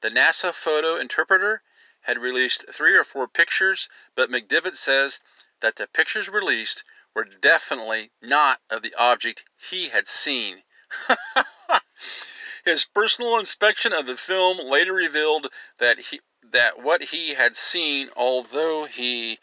The 0.00 0.10
NASA 0.10 0.52
photo 0.52 0.96
interpreter 0.96 1.62
had 2.00 2.18
released 2.18 2.64
three 2.68 2.94
or 2.94 3.04
four 3.04 3.28
pictures, 3.28 3.88
but 4.16 4.28
McDivitt 4.28 4.74
says 4.74 5.20
that 5.60 5.76
the 5.76 5.86
pictures 5.86 6.28
released 6.28 6.82
were 7.14 7.22
definitely 7.22 8.10
not 8.20 8.60
of 8.68 8.82
the 8.82 8.94
object 8.94 9.44
he 9.70 9.90
had 9.90 10.08
seen. 10.08 10.64
His 12.64 12.84
personal 12.84 13.38
inspection 13.38 13.92
of 13.92 14.06
the 14.06 14.16
film 14.16 14.58
later 14.58 14.92
revealed 14.92 15.52
that 15.78 15.98
he 15.98 16.20
that 16.42 16.80
what 16.80 17.02
he 17.02 17.34
had 17.34 17.54
seen, 17.54 18.10
although 18.16 18.86
he 18.86 19.38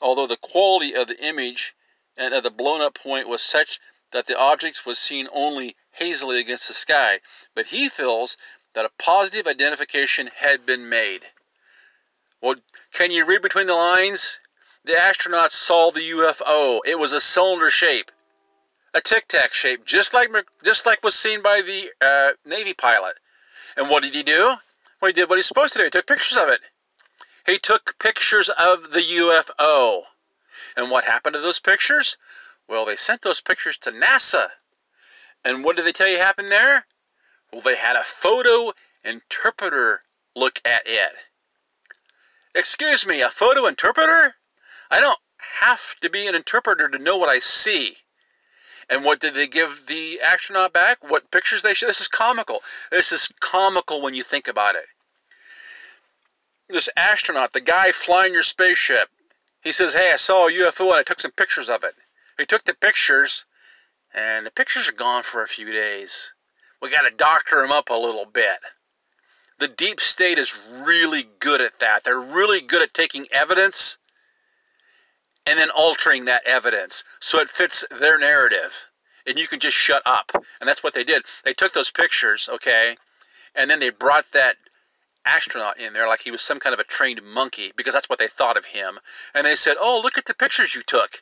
although 0.00 0.26
the 0.26 0.36
quality 0.36 0.92
of 0.92 1.06
the 1.06 1.24
image 1.24 1.76
and 2.20 2.34
at 2.34 2.42
the 2.42 2.50
blown 2.50 2.82
up 2.82 2.94
point 2.94 3.26
was 3.26 3.42
such 3.42 3.80
that 4.10 4.26
the 4.26 4.38
object 4.38 4.84
was 4.84 4.98
seen 4.98 5.26
only 5.32 5.74
hazily 5.92 6.38
against 6.38 6.68
the 6.68 6.74
sky, 6.74 7.18
but 7.54 7.66
he 7.66 7.88
feels 7.88 8.36
that 8.74 8.84
a 8.84 8.90
positive 8.98 9.46
identification 9.46 10.28
had 10.36 10.66
been 10.66 10.88
made. 10.88 11.22
Well, 12.42 12.56
can 12.92 13.10
you 13.10 13.24
read 13.24 13.40
between 13.40 13.66
the 13.66 13.74
lines? 13.74 14.38
The 14.84 14.92
astronauts 14.92 15.52
saw 15.52 15.90
the 15.90 16.10
UFO. 16.10 16.80
It 16.84 16.98
was 16.98 17.12
a 17.12 17.20
cylinder 17.20 17.70
shape, 17.70 18.10
a 18.92 19.00
tic 19.00 19.26
tac 19.26 19.54
shape, 19.54 19.86
just 19.86 20.12
like 20.12 20.30
just 20.62 20.84
like 20.84 21.02
was 21.02 21.14
seen 21.14 21.42
by 21.42 21.62
the 21.62 21.90
uh, 22.00 22.32
Navy 22.44 22.74
pilot. 22.74 23.18
And 23.76 23.88
what 23.88 24.02
did 24.02 24.14
he 24.14 24.22
do? 24.22 24.54
Well, 25.00 25.08
he 25.08 25.12
did 25.12 25.28
what 25.28 25.36
he's 25.36 25.46
supposed 25.46 25.72
to 25.72 25.78
do. 25.78 25.84
He 25.84 25.90
took 25.90 26.06
pictures 26.06 26.36
of 26.36 26.48
it. 26.50 26.60
He 27.46 27.58
took 27.58 27.98
pictures 27.98 28.50
of 28.50 28.90
the 28.90 29.00
UFO. 29.00 30.04
And 30.76 30.90
what 30.90 31.04
happened 31.04 31.34
to 31.34 31.40
those 31.40 31.60
pictures? 31.60 32.16
Well, 32.68 32.84
they 32.84 32.96
sent 32.96 33.22
those 33.22 33.40
pictures 33.40 33.76
to 33.78 33.90
NASA. 33.90 34.48
And 35.44 35.64
what 35.64 35.76
did 35.76 35.84
they 35.84 35.92
tell 35.92 36.08
you 36.08 36.18
happened 36.18 36.50
there? 36.50 36.86
Well, 37.52 37.62
they 37.62 37.76
had 37.76 37.96
a 37.96 38.04
photo 38.04 38.72
interpreter 39.04 40.02
look 40.36 40.60
at 40.64 40.82
it. 40.86 41.12
Excuse 42.54 43.06
me, 43.06 43.20
a 43.20 43.30
photo 43.30 43.66
interpreter? 43.66 44.36
I 44.90 45.00
don't 45.00 45.18
have 45.38 45.94
to 46.00 46.10
be 46.10 46.26
an 46.26 46.34
interpreter 46.34 46.88
to 46.88 46.98
know 46.98 47.16
what 47.16 47.28
I 47.28 47.38
see. 47.38 47.96
And 48.88 49.04
what 49.04 49.20
did 49.20 49.34
they 49.34 49.46
give 49.46 49.86
the 49.86 50.20
astronaut 50.20 50.72
back? 50.72 50.98
What 51.08 51.30
pictures 51.30 51.62
they 51.62 51.74
show? 51.74 51.86
This 51.86 52.00
is 52.00 52.08
comical. 52.08 52.60
This 52.90 53.12
is 53.12 53.32
comical 53.40 54.02
when 54.02 54.14
you 54.14 54.24
think 54.24 54.48
about 54.48 54.74
it. 54.74 54.86
This 56.68 56.88
astronaut, 56.96 57.52
the 57.52 57.60
guy 57.60 57.92
flying 57.92 58.32
your 58.32 58.42
spaceship, 58.42 59.08
he 59.62 59.72
says, 59.72 59.92
Hey, 59.92 60.10
I 60.12 60.16
saw 60.16 60.48
a 60.48 60.52
UFO 60.52 60.90
and 60.90 60.96
I 60.96 61.02
took 61.02 61.20
some 61.20 61.32
pictures 61.32 61.68
of 61.68 61.84
it. 61.84 61.94
He 62.38 62.46
took 62.46 62.62
the 62.62 62.74
pictures, 62.74 63.44
and 64.14 64.46
the 64.46 64.50
pictures 64.50 64.88
are 64.88 64.92
gone 64.92 65.22
for 65.22 65.42
a 65.42 65.48
few 65.48 65.70
days. 65.70 66.32
We 66.80 66.90
got 66.90 67.02
to 67.02 67.14
doctor 67.14 67.60
them 67.60 67.70
up 67.70 67.90
a 67.90 67.94
little 67.94 68.24
bit. 68.24 68.58
The 69.58 69.68
deep 69.68 70.00
state 70.00 70.38
is 70.38 70.62
really 70.70 71.28
good 71.38 71.60
at 71.60 71.78
that. 71.80 72.04
They're 72.04 72.18
really 72.18 72.62
good 72.62 72.80
at 72.80 72.94
taking 72.94 73.26
evidence 73.30 73.98
and 75.46 75.58
then 75.58 75.70
altering 75.70 76.24
that 76.24 76.46
evidence 76.46 77.04
so 77.20 77.40
it 77.40 77.48
fits 77.48 77.84
their 77.98 78.18
narrative. 78.18 78.86
And 79.26 79.38
you 79.38 79.46
can 79.46 79.60
just 79.60 79.76
shut 79.76 80.02
up. 80.06 80.30
And 80.34 80.66
that's 80.66 80.82
what 80.82 80.94
they 80.94 81.04
did. 81.04 81.24
They 81.44 81.52
took 81.52 81.74
those 81.74 81.90
pictures, 81.90 82.48
okay, 82.50 82.96
and 83.54 83.68
then 83.68 83.80
they 83.80 83.90
brought 83.90 84.24
that 84.32 84.56
astronaut 85.24 85.78
in 85.78 85.92
there 85.92 86.08
like 86.08 86.20
he 86.20 86.30
was 86.30 86.42
some 86.42 86.58
kind 86.60 86.74
of 86.74 86.80
a 86.80 86.84
trained 86.84 87.22
monkey 87.22 87.72
because 87.76 87.94
that's 87.94 88.08
what 88.08 88.18
they 88.18 88.28
thought 88.28 88.56
of 88.56 88.64
him. 88.64 88.98
And 89.34 89.46
they 89.46 89.56
said, 89.56 89.76
Oh, 89.78 90.00
look 90.02 90.18
at 90.18 90.26
the 90.26 90.34
pictures 90.34 90.74
you 90.74 90.82
took. 90.82 91.18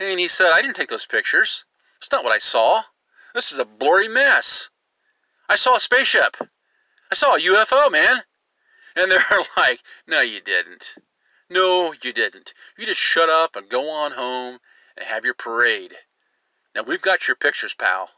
And 0.00 0.20
he 0.20 0.28
said, 0.28 0.52
I 0.52 0.62
didn't 0.62 0.76
take 0.76 0.88
those 0.88 1.06
pictures. 1.06 1.64
It's 1.96 2.12
not 2.12 2.24
what 2.24 2.32
I 2.32 2.38
saw. 2.38 2.82
This 3.34 3.52
is 3.52 3.58
a 3.58 3.64
blurry 3.64 4.08
mess. 4.08 4.70
I 5.48 5.54
saw 5.54 5.76
a 5.76 5.80
spaceship. 5.80 6.36
I 7.10 7.14
saw 7.14 7.34
a 7.34 7.40
UFO, 7.40 7.90
man. 7.90 8.22
And 8.96 9.10
they're 9.10 9.22
like, 9.56 9.80
No, 10.06 10.20
you 10.20 10.40
didn't. 10.40 10.94
No, 11.50 11.94
you 12.02 12.12
didn't. 12.12 12.52
You 12.78 12.84
just 12.84 13.00
shut 13.00 13.30
up 13.30 13.56
and 13.56 13.68
go 13.68 13.90
on 13.90 14.12
home 14.12 14.58
and 14.96 15.06
have 15.06 15.24
your 15.24 15.34
parade. 15.34 15.94
Now, 16.74 16.82
we've 16.82 17.02
got 17.02 17.26
your 17.26 17.36
pictures, 17.36 17.74
pal. 17.74 18.10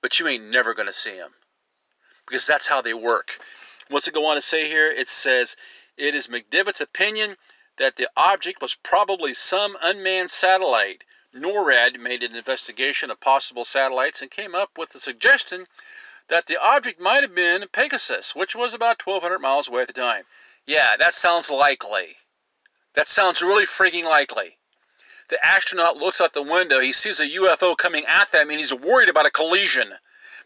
But 0.00 0.20
you 0.20 0.28
ain't 0.28 0.50
never 0.50 0.72
going 0.74 0.86
to 0.86 0.92
see 0.92 1.16
them. 1.16 1.32
Because 2.26 2.46
that's 2.46 2.68
how 2.68 2.80
they 2.80 2.94
work. 2.94 3.38
What's 3.88 4.08
it 4.08 4.14
go 4.14 4.26
on 4.26 4.34
to 4.34 4.40
say 4.40 4.68
here? 4.68 4.90
It 4.90 5.08
says, 5.08 5.56
It 5.96 6.14
is 6.14 6.26
McDivitt's 6.26 6.80
opinion 6.80 7.36
that 7.76 7.94
the 7.94 8.10
object 8.16 8.60
was 8.60 8.74
probably 8.74 9.32
some 9.32 9.76
unmanned 9.80 10.30
satellite. 10.30 11.04
NORAD 11.32 12.00
made 12.00 12.22
an 12.22 12.34
investigation 12.34 13.10
of 13.10 13.20
possible 13.20 13.64
satellites 13.64 14.22
and 14.22 14.30
came 14.30 14.54
up 14.54 14.76
with 14.76 14.90
the 14.90 14.98
suggestion 14.98 15.66
that 16.28 16.46
the 16.46 16.60
object 16.60 16.98
might 16.98 17.22
have 17.22 17.34
been 17.34 17.68
Pegasus, 17.68 18.34
which 18.34 18.56
was 18.56 18.74
about 18.74 19.00
1,200 19.06 19.38
miles 19.38 19.68
away 19.68 19.82
at 19.82 19.86
the 19.86 19.92
time. 19.92 20.24
Yeah, 20.66 20.96
that 20.96 21.14
sounds 21.14 21.48
likely. 21.48 22.16
That 22.94 23.06
sounds 23.06 23.42
really 23.42 23.66
freaking 23.66 24.04
likely. 24.04 24.58
The 25.28 25.44
astronaut 25.44 25.96
looks 25.96 26.20
out 26.20 26.32
the 26.32 26.42
window, 26.42 26.80
he 26.80 26.92
sees 26.92 27.20
a 27.20 27.28
UFO 27.28 27.76
coming 27.76 28.04
at 28.06 28.32
them, 28.32 28.50
and 28.50 28.58
he's 28.58 28.74
worried 28.74 29.08
about 29.08 29.26
a 29.26 29.30
collision. 29.30 29.94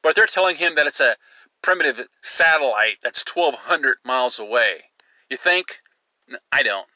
But 0.02 0.14
they're 0.14 0.26
telling 0.26 0.56
him 0.56 0.74
that 0.74 0.86
it's 0.86 1.00
a 1.00 1.16
primitive 1.62 2.06
satellite 2.22 2.98
that's 3.02 3.24
1,200 3.26 3.98
miles 4.04 4.38
away. 4.38 4.90
You 5.28 5.36
think? 5.36 5.80
I 6.52 6.62
don't. 6.62 6.88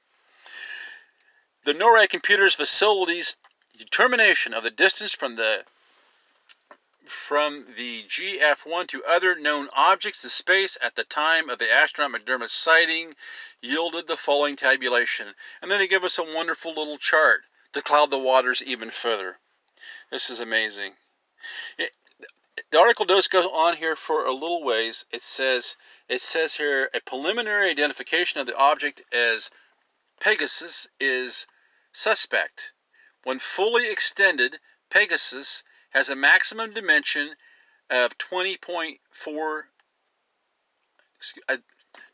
The 1.64 1.74
NORAD 1.74 2.10
computer's 2.10 2.54
facilities 2.54 3.36
determination 3.76 4.54
of 4.54 4.62
the 4.62 4.70
distance 4.70 5.12
from 5.12 5.36
the 5.36 5.64
from 7.06 7.66
the 7.76 8.02
GF1 8.04 8.86
to 8.88 9.04
other 9.04 9.38
known 9.38 9.68
objects 9.74 10.24
in 10.24 10.30
space 10.30 10.78
at 10.82 10.94
the 10.94 11.04
time 11.04 11.50
of 11.50 11.58
the 11.58 11.70
astronaut 11.70 12.18
McDermott 12.18 12.50
sighting 12.50 13.14
yielded 13.60 14.06
the 14.06 14.16
following 14.16 14.56
tabulation. 14.56 15.34
And 15.60 15.70
then 15.70 15.78
they 15.78 15.86
give 15.86 16.04
us 16.04 16.18
a 16.18 16.34
wonderful 16.34 16.72
little 16.74 16.96
chart 16.96 17.42
to 17.72 17.82
cloud 17.82 18.10
the 18.10 18.18
waters 18.18 18.62
even 18.62 18.90
further. 18.90 19.38
This 20.10 20.30
is 20.30 20.40
amazing. 20.40 20.94
The 22.74 22.80
article 22.80 23.04
does 23.04 23.28
go 23.28 23.48
on 23.50 23.76
here 23.76 23.94
for 23.94 24.26
a 24.26 24.32
little 24.32 24.64
ways. 24.64 25.06
It 25.12 25.22
says 25.22 25.76
it 26.08 26.20
says 26.20 26.56
here 26.56 26.90
a 26.92 26.98
preliminary 26.98 27.70
identification 27.70 28.40
of 28.40 28.48
the 28.48 28.56
object 28.56 29.00
as 29.12 29.48
Pegasus 30.20 30.88
is 30.98 31.46
suspect. 31.92 32.72
When 33.22 33.38
fully 33.38 33.88
extended, 33.88 34.58
Pegasus 34.90 35.62
has 35.90 36.10
a 36.10 36.16
maximum 36.16 36.72
dimension 36.72 37.36
of 37.90 38.18
20.4 38.18 39.62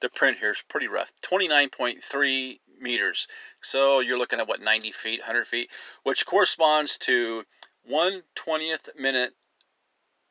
the 0.00 0.08
print 0.10 0.36
here 0.36 0.50
is 0.50 0.62
pretty 0.68 0.88
rough 0.88 1.10
29.3 1.22 2.60
meters 2.78 3.26
so 3.62 4.00
you're 4.00 4.18
looking 4.18 4.38
at 4.38 4.46
what 4.46 4.60
90 4.60 4.92
feet 4.92 5.20
100 5.20 5.46
feet 5.46 5.70
which 6.02 6.26
corresponds 6.26 6.98
to 6.98 7.44
one 7.82 8.22
twentieth 8.34 8.90
minute 8.94 9.34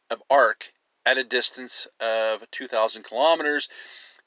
of 0.09 0.21
arc 0.29 0.73
at 1.05 1.17
a 1.17 1.23
distance 1.23 1.87
of 1.99 2.49
2,000 2.51 3.03
kilometers. 3.03 3.69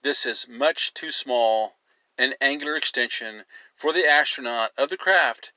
This 0.03 0.27
is 0.27 0.49
much 0.49 0.95
too 0.95 1.11
small 1.11 1.77
an 2.19 2.35
angular 2.41 2.77
extension 2.77 3.45
for 3.75 3.93
the 3.93 4.07
astronaut 4.07 4.73
of 4.77 4.91
the 4.91 4.97
craft 4.97 5.53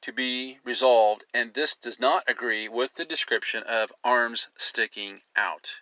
to 0.00 0.12
be 0.12 0.58
resolved, 0.62 1.24
and 1.34 1.54
this 1.54 1.74
does 1.74 1.98
not 1.98 2.22
agree 2.28 2.68
with 2.68 2.94
the 2.94 3.04
description 3.04 3.62
of 3.64 3.92
arms 4.04 4.48
sticking 4.56 5.20
out. 5.34 5.80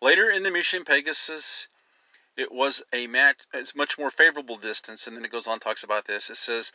Later 0.00 0.30
in 0.30 0.42
the 0.42 0.50
mission 0.50 0.84
Pegasus, 0.84 1.68
it 2.36 2.52
was 2.52 2.82
a 2.92 3.06
match, 3.06 3.38
it's 3.54 3.74
much 3.74 3.98
more 3.98 4.10
favorable 4.10 4.56
distance, 4.56 5.06
and 5.06 5.16
then 5.16 5.24
it 5.24 5.32
goes 5.32 5.46
on 5.46 5.58
talks 5.58 5.84
about 5.84 6.04
this. 6.04 6.28
It 6.28 6.36
says 6.36 6.72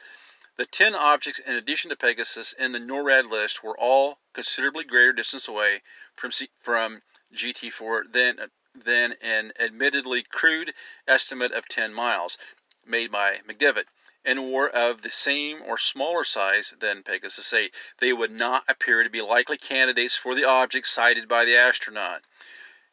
the 0.56 0.66
10 0.66 0.96
objects 0.96 1.40
in 1.40 1.56
addition 1.56 1.90
to 1.90 1.96
Pegasus 1.96 2.54
in 2.54 2.72
the 2.72 2.80
NORAD 2.80 3.30
list 3.30 3.64
were 3.64 3.78
all 3.78 4.20
considerably 4.34 4.84
greater 4.84 5.14
distance 5.14 5.48
away 5.48 5.82
from 6.18 6.32
C- 6.32 6.50
from 6.60 7.02
GT4 7.34 8.12
than 8.12 8.50
than 8.76 9.16
an 9.22 9.54
admittedly 9.60 10.24
crude 10.24 10.74
estimate 11.08 11.52
of 11.52 11.68
10 11.68 11.94
miles 11.94 12.38
made 12.86 13.12
by 13.12 13.38
McDivitt 13.48 13.86
and 14.26 14.52
were 14.52 14.70
of 14.70 15.02
the 15.02 15.10
same 15.10 15.62
or 15.64 15.78
smaller 15.78 16.24
size 16.24 16.74
than 16.80 17.02
Pegasus 17.02 17.54
8. 17.54 17.74
They 18.00 18.14
would 18.14 18.32
not 18.32 18.64
appear 18.68 19.04
to 19.04 19.10
be 19.10 19.22
likely 19.22 19.58
candidates 19.58 20.18
for 20.18 20.36
the 20.36 20.44
objects 20.44 20.92
sighted 20.92 21.28
by 21.28 21.46
the 21.46 21.56
astronaut. 21.56 22.22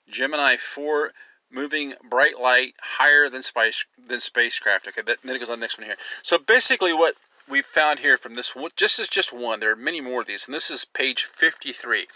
Gemini 0.09 0.57
4 0.57 1.13
moving 1.51 1.95
bright 2.09 2.39
light 2.39 2.75
higher 2.81 3.29
than 3.29 3.43
spice 3.43 3.85
than 3.99 4.21
spacecraft. 4.21 4.89
Okay, 4.89 5.03
that, 5.03 5.19
then 5.23 5.37
it 5.37 5.39
goes 5.39 5.51
on 5.51 5.59
the 5.59 5.65
next 5.65 5.79
one 5.79 5.87
here. 5.87 5.97
So 6.23 6.39
basically, 6.39 6.93
what 6.93 7.15
we 7.49 7.63
found 7.63 7.99
here 7.99 8.17
from 8.17 8.35
this 8.35 8.55
one, 8.55 8.71
just 8.77 8.99
is 8.99 9.09
just 9.09 9.33
one. 9.33 9.61
There 9.61 9.73
are 9.73 9.77
many 9.77 10.01
more 10.01 10.21
of 10.21 10.27
these, 10.27 10.47
and 10.47 10.55
this 10.55 10.71
is 10.71 10.85
page 10.85 11.25
53. 11.25 12.07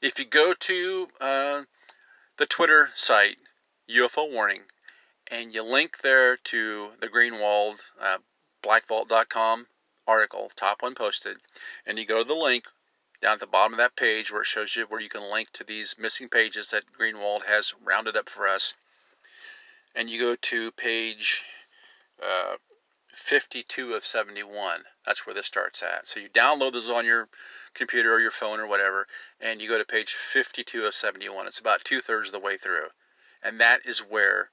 If 0.00 0.18
you 0.18 0.24
go 0.24 0.52
to 0.52 1.08
uh, 1.20 1.62
the 2.36 2.46
Twitter 2.46 2.90
site 2.94 3.36
UFO 3.88 4.30
Warning, 4.30 4.62
and 5.30 5.54
you 5.54 5.62
link 5.62 5.98
there 5.98 6.36
to 6.36 6.90
the 7.00 7.08
Greenewald 7.08 7.80
uh, 8.00 8.18
blackvault.com 8.62 9.66
article, 10.06 10.50
top 10.54 10.82
one 10.82 10.94
posted, 10.94 11.38
and 11.86 11.98
you 11.98 12.04
go 12.04 12.22
to 12.22 12.28
the 12.28 12.34
link 12.34 12.66
down 13.20 13.34
at 13.34 13.40
the 13.40 13.46
bottom 13.46 13.72
of 13.72 13.78
that 13.78 13.96
page 13.96 14.32
where 14.32 14.42
it 14.42 14.46
shows 14.46 14.74
you 14.74 14.84
where 14.84 15.00
you 15.00 15.08
can 15.08 15.30
link 15.30 15.50
to 15.52 15.64
these 15.64 15.96
missing 15.98 16.28
pages 16.28 16.70
that 16.70 16.82
Greenewald 16.98 17.44
has 17.46 17.72
rounded 17.84 18.16
up 18.16 18.28
for 18.28 18.48
us, 18.48 18.74
and 19.94 20.10
you 20.10 20.18
go 20.18 20.34
to 20.34 20.72
page 20.72 21.44
uh, 22.22 22.56
52 23.12 23.92
of 23.92 24.04
71. 24.04 24.84
That's 25.04 25.26
where 25.26 25.34
this 25.34 25.46
starts 25.46 25.82
at. 25.82 26.06
So 26.06 26.18
you 26.18 26.28
download 26.28 26.72
this 26.72 26.88
on 26.88 27.04
your 27.04 27.28
computer 27.74 28.14
or 28.14 28.20
your 28.20 28.30
phone 28.30 28.58
or 28.58 28.66
whatever, 28.66 29.06
and 29.40 29.60
you 29.60 29.68
go 29.68 29.78
to 29.78 29.84
page 29.84 30.12
52 30.14 30.84
of 30.84 30.94
71. 30.94 31.46
It's 31.46 31.58
about 31.58 31.84
two 31.84 32.00
thirds 32.00 32.28
of 32.28 32.32
the 32.32 32.46
way 32.46 32.56
through. 32.56 32.88
And 33.42 33.60
that 33.60 33.84
is 33.84 34.00
where 34.00 34.50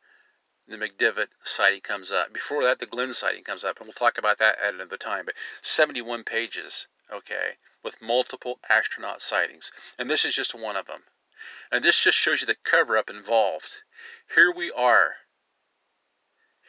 the 0.67 0.77
McDivitt 0.77 1.29
sighting 1.43 1.81
comes 1.81 2.11
up. 2.11 2.33
Before 2.33 2.63
that, 2.63 2.79
the 2.79 2.85
Glenn 2.85 3.13
sighting 3.13 3.43
comes 3.43 3.63
up, 3.63 3.77
and 3.79 3.87
we'll 3.87 3.93
talk 3.93 4.17
about 4.17 4.37
that 4.39 4.59
at 4.61 4.73
another 4.73 4.97
time. 4.97 5.25
But 5.25 5.35
71 5.61 6.23
pages, 6.23 6.87
okay, 7.11 7.57
with 7.83 8.01
multiple 8.01 8.59
astronaut 8.69 9.21
sightings. 9.21 9.71
And 9.97 10.09
this 10.09 10.25
is 10.25 10.35
just 10.35 10.53
one 10.53 10.75
of 10.75 10.85
them. 10.85 11.03
And 11.71 11.83
this 11.83 12.03
just 12.03 12.17
shows 12.17 12.41
you 12.41 12.47
the 12.47 12.55
cover 12.63 12.97
up 12.97 13.09
involved. 13.09 13.83
Here 14.35 14.51
we 14.51 14.69
are. 14.71 15.15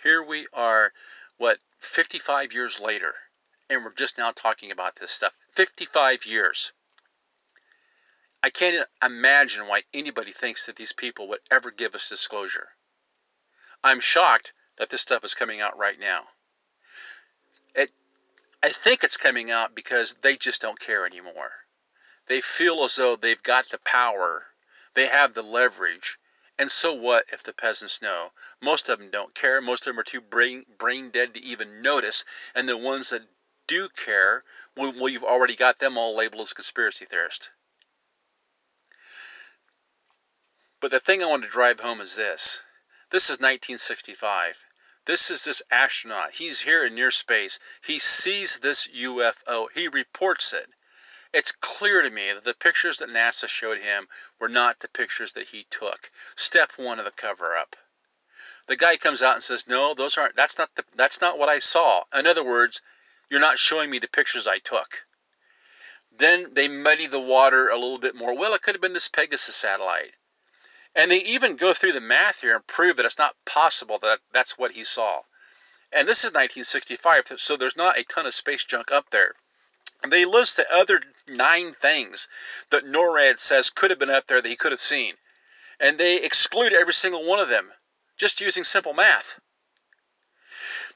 Here 0.03 0.23
we 0.23 0.47
are, 0.55 0.93
what, 1.41 1.59
55 1.79 2.53
years 2.53 2.79
later, 2.81 3.15
and 3.71 3.83
we're 3.83 3.95
just 3.95 4.19
now 4.19 4.31
talking 4.31 4.71
about 4.71 4.97
this 4.97 5.11
stuff. 5.11 5.33
55 5.53 6.27
years. 6.27 6.73
I 8.43 8.51
can't 8.51 8.87
imagine 9.03 9.67
why 9.67 9.83
anybody 9.95 10.33
thinks 10.33 10.67
that 10.67 10.77
these 10.77 10.93
people 10.93 11.29
would 11.29 11.41
ever 11.51 11.71
give 11.71 11.95
us 11.95 12.11
disclosure. 12.11 12.69
I'm 13.83 14.01
shocked 14.01 14.53
that 14.77 14.91
this 14.91 15.01
stuff 15.01 15.25
is 15.25 15.33
coming 15.33 15.63
out 15.63 15.79
right 15.79 15.99
now. 15.99 16.25
It, 17.75 17.91
I 18.63 18.69
think 18.69 19.03
it's 19.03 19.17
coming 19.17 19.51
out 19.51 19.75
because 19.75 20.17
they 20.21 20.37
just 20.37 20.61
don't 20.61 20.79
care 20.79 21.07
anymore. 21.07 21.53
They 22.27 22.43
feel 22.43 22.85
as 22.85 22.97
though 22.97 23.17
they've 23.17 23.43
got 23.43 23.71
the 23.71 23.79
power, 23.79 24.45
they 24.93 25.07
have 25.07 25.33
the 25.33 25.43
leverage, 25.43 26.19
and 26.61 26.71
so 26.71 26.93
what 26.93 27.25
if 27.33 27.43
the 27.43 27.55
peasants 27.55 28.03
know? 28.03 28.33
Most 28.61 28.91
of 28.91 28.99
them 28.99 29.09
don't 29.09 29.35
care. 29.35 29.63
Most 29.63 29.87
of 29.87 29.95
them 29.95 30.01
are 30.01 30.03
too 30.03 30.21
brain, 30.21 30.67
brain 30.77 31.09
dead 31.09 31.33
to 31.33 31.43
even 31.43 31.81
notice. 31.81 32.23
And 32.55 32.69
the 32.69 32.77
ones 32.77 33.09
that 33.09 33.23
do 33.67 33.89
care, 33.89 34.45
well, 34.77 35.09
you've 35.09 35.25
already 35.25 35.57
got 35.57 35.79
them 35.79 35.97
all 35.97 36.15
labeled 36.15 36.43
as 36.43 36.53
conspiracy 36.53 37.07
theorists. 37.07 37.49
But 40.81 40.91
the 40.91 41.01
thing 41.01 41.23
I 41.23 41.27
want 41.27 41.45
to 41.45 41.49
drive 41.49 41.81
home 41.81 42.03
is 42.03 42.17
this. 42.17 42.63
This 43.09 43.31
is 43.31 43.39
1965. 43.39 44.67
This 45.07 45.31
is 45.31 45.45
this 45.45 45.63
astronaut. 45.71 46.35
He's 46.35 46.61
here 46.61 46.85
in 46.85 46.95
near 46.95 47.11
space. 47.11 47.59
He 47.83 47.99
sees 47.99 48.59
this 48.59 48.87
UFO. 48.89 49.69
He 49.73 49.89
reports 49.89 50.53
it. 50.53 50.69
It's 51.33 51.53
clear 51.53 52.03
to 52.03 52.11
me 52.11 52.33
that 52.33 52.45
the 52.45 52.55
pictures 52.55 52.99
that 52.99 53.09
NASA 53.09 53.49
showed 53.49 53.79
him 53.79 54.09
were 54.41 54.49
not 54.49 54.81
the 54.81 54.89
pictures 54.89 55.33
that 55.35 55.49
he 55.49 55.65
took. 55.71 56.11
Step 56.35 56.73
one 56.77 56.99
of 56.99 57.05
the 57.05 57.13
cover 57.13 57.57
up. 57.57 57.77
The 58.67 58.77
guy 58.77 58.97
comes 58.97 59.23
out 59.23 59.35
and 59.35 59.43
says, 59.43 59.69
"No, 59.69 59.95
those 59.95 60.19
aren't. 60.19 60.35
That's 60.35 60.59
not 60.59 60.75
the. 60.75 60.85
That's 60.95 61.21
not 61.21 61.39
what 61.39 61.49
I 61.49 61.61
saw." 61.61 62.05
In 62.13 62.27
other 62.27 62.43
words, 62.43 62.81
you're 63.29 63.39
not 63.39 63.59
showing 63.59 63.91
me 63.91 63.99
the 63.99 64.09
pictures 64.09 64.47
I 64.47 64.59
took. 64.59 65.05
Then 66.11 66.55
they 66.55 66.67
muddy 66.67 67.07
the 67.07 67.21
water 67.21 67.69
a 67.69 67.77
little 67.77 67.99
bit 67.99 68.17
more. 68.17 68.37
Well, 68.37 68.53
it 68.55 68.63
could 68.63 68.75
have 68.75 68.83
been 68.83 68.93
this 68.93 69.09
Pegasus 69.09 69.55
satellite. 69.55 70.17
And 70.95 71.11
they 71.11 71.19
even 71.19 71.55
go 71.55 71.73
through 71.73 71.93
the 71.93 72.01
math 72.01 72.41
here 72.41 72.57
and 72.57 72.67
prove 72.67 72.97
that 72.97 73.07
it's 73.07 73.19
not 73.19 73.37
possible 73.45 73.99
that 73.99 74.21
that's 74.33 74.59
what 74.59 74.73
he 74.73 74.83
saw. 74.83 75.23
And 75.93 76.09
this 76.09 76.25
is 76.25 76.33
1965, 76.33 77.41
so 77.41 77.57
there's 77.57 77.77
not 77.77 77.99
a 77.99 78.05
ton 78.05 78.27
of 78.27 78.35
space 78.35 78.65
junk 78.65 78.91
up 78.91 79.11
there. 79.11 79.37
They 80.09 80.25
list 80.25 80.57
the 80.57 80.73
other 80.73 81.03
nine 81.29 81.73
things 81.73 82.29
that 82.71 82.87
NORAD 82.87 83.39
says 83.39 83.71
could 83.71 83.91
have 83.91 83.99
been 83.99 84.11
up 84.11 84.27
there 84.27 84.41
that 84.41 84.49
he 84.49 84.57
could 84.57 84.73
have 84.73 84.81
seen. 84.81 85.15
And 85.79 85.99
they 85.99 86.17
exclude 86.17 86.73
every 86.73 86.95
single 86.95 87.25
one 87.25 87.39
of 87.39 87.49
them 87.49 87.73
just 88.17 88.41
using 88.41 88.65
simple 88.65 88.93
math. 88.93 89.41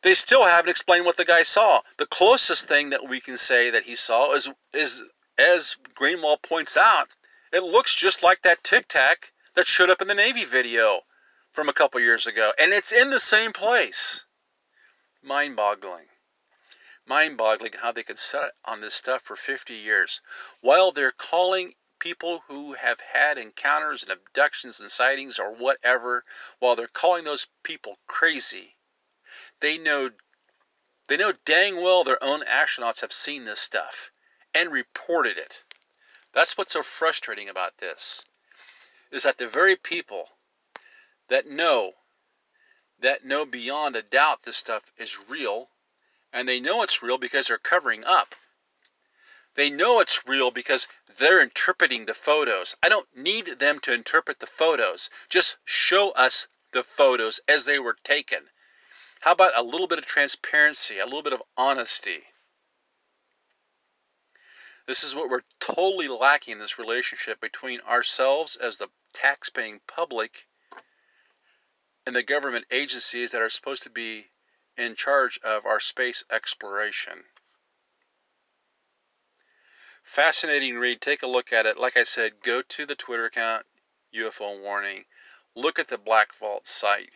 They 0.03 0.15
still 0.15 0.45
haven't 0.45 0.71
explained 0.71 1.07
what 1.07 1.17
the 1.17 1.25
guy 1.25 1.43
saw. 1.43 1.83
The 1.97 2.07
closest 2.07 2.67
thing 2.67 2.91
that 2.91 3.09
we 3.09 3.21
can 3.21 3.39
say 3.39 3.71
that 3.71 3.85
he 3.85 3.97
saw 3.97 4.33
is, 4.33 4.51
is 4.73 5.03
as 5.39 5.77
Greenewald 5.95 6.43
points 6.43 6.77
out, 6.77 7.09
it 7.53 7.63
looks 7.63 7.95
just 7.95 8.23
like 8.23 8.43
that 8.43 8.65
Tic 8.65 8.89
Tac 8.89 9.33
that 9.55 9.67
showed 9.67 9.91
up 9.91 10.03
in 10.03 10.09
the 10.09 10.15
Navy 10.15 10.45
video 10.45 11.03
from 11.53 11.69
a 11.69 11.73
couple 11.73 12.01
years 12.01 12.27
ago. 12.27 12.53
And 12.59 12.73
it's 12.73 12.93
in 12.93 13.11
the 13.11 13.21
same 13.21 13.53
place. 13.53 14.25
Mind 15.23 15.57
boggling 15.57 16.07
mind 17.07 17.37
boggling 17.37 17.73
how 17.75 17.93
they 17.93 18.03
can 18.03 18.17
sit 18.17 18.53
on 18.65 18.81
this 18.81 18.95
stuff 18.95 19.23
for 19.23 19.37
50 19.37 19.75
years 19.75 20.21
while 20.61 20.91
they're 20.91 21.11
calling 21.11 21.75
people 21.99 22.43
who 22.49 22.75
have 22.75 23.01
had 23.01 23.39
encounters 23.39 24.03
and 24.03 24.13
abductions 24.13 24.81
and 24.81 24.91
sightings 24.91 25.39
or 25.39 25.53
whatever 25.53 26.25
while 26.59 26.75
they're 26.75 26.87
calling 26.87 27.25
those 27.25 27.47
people 27.63 27.99
crazy. 28.07 28.75
They 29.61 29.79
know 29.79 30.11
they 31.09 31.17
know 31.17 31.33
dang 31.33 31.83
well 31.83 32.05
their 32.05 32.23
own 32.23 32.43
astronauts 32.43 33.01
have 33.03 33.13
seen 33.13 33.45
this 33.45 33.61
stuff 33.61 34.11
and 34.55 34.73
reported 34.73 35.37
it. 35.37 35.65
That's 36.33 36.57
what's 36.57 36.73
so 36.73 36.83
frustrating 36.83 37.49
about 37.49 37.79
this 37.79 38.25
is 39.11 39.23
that 39.23 39.39
the 39.39 39.47
very 39.47 39.77
people 39.77 40.39
that 41.29 41.47
know 41.47 41.93
that 42.99 43.25
know 43.25 43.45
beyond 43.45 43.97
a 43.97 44.03
doubt 44.03 44.43
this 44.43 44.57
stuff 44.57 44.93
is 44.97 45.29
real 45.29 45.71
and 46.35 46.49
they 46.49 46.59
know 46.61 46.83
it's 46.83 47.03
real 47.03 47.17
because 47.17 47.47
they're 47.47 47.59
covering 47.59 48.05
up. 48.05 48.35
They 49.55 49.71
know 49.71 50.01
it's 50.01 50.27
real 50.27 50.51
because 50.51 50.89
they're 51.17 51.41
interpreting 51.41 52.05
the 52.05 52.13
photos. 52.13 52.75
I 52.83 52.89
don't 52.89 53.07
need 53.17 53.61
them 53.61 53.79
to 53.81 53.95
interpret 53.95 54.41
the 54.41 54.47
photos. 54.47 55.11
Just 55.29 55.59
show 55.65 56.11
us 56.11 56.49
the 56.73 56.83
photos 56.83 57.41
as 57.47 57.65
they 57.65 57.79
were 57.79 57.97
taken. 58.03 58.41
How 59.21 59.31
about 59.33 59.57
a 59.57 59.63
little 59.63 59.87
bit 59.87 59.99
of 59.99 60.07
transparency, 60.07 60.99
a 60.99 61.05
little 61.05 61.23
bit 61.23 61.33
of 61.33 61.43
honesty? 61.57 62.25
This 64.87 65.05
is 65.05 65.15
what 65.15 65.31
we're 65.31 65.45
totally 65.61 66.09
lacking 66.09 66.55
in 66.55 66.59
this 66.59 66.81
relationship 66.81 67.41
between 67.41 67.81
ourselves 67.83 68.57
as 68.57 68.77
the 68.77 68.89
tax-paying 69.15 69.81
public 69.87 70.49
and 72.05 72.15
the 72.15 72.25
government 72.25 72.67
agencies 72.73 73.31
that 73.31 73.41
are 73.41 73.49
supposed 73.49 73.85
to 73.85 73.91
be 73.91 74.27
in 74.77 74.95
charge 74.95 75.39
of 75.45 75.67
our 75.67 75.81
space 75.81 76.25
exploration. 76.31 77.25
Fascinating 80.03 80.77
read. 80.79 81.01
Take 81.01 81.23
a 81.23 81.27
look 81.27 81.53
at 81.53 81.67
it. 81.67 81.79
Like 81.79 81.97
I 81.97 82.03
said, 82.03 82.43
go 82.43 82.61
to 82.61 82.87
the 82.87 82.95
Twitter 82.95 83.25
account, 83.25 83.65
UFO 84.15 84.61
Warning. 84.61 85.05
Look 85.55 85.79
at 85.79 85.89
the 85.89 85.99
Black 85.99 86.35
Vault 86.35 86.67
site. 86.67 87.11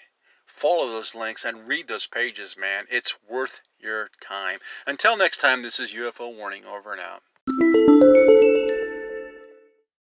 Follow 0.47 0.89
those 0.89 1.15
links 1.15 1.45
and 1.45 1.69
read 1.69 1.89
those 1.89 2.07
pages, 2.07 2.57
man. 2.57 2.87
It's 2.91 3.17
worth 3.29 3.61
your 3.79 4.09
time. 4.21 4.61
Until 4.87 5.17
next 5.17 5.39
time, 5.39 5.63
this 5.63 5.79
is 5.79 5.93
UFO 5.93 6.35
Warning. 6.35 6.65
Over 6.65 6.95
and 6.95 7.03
out. 7.03 7.88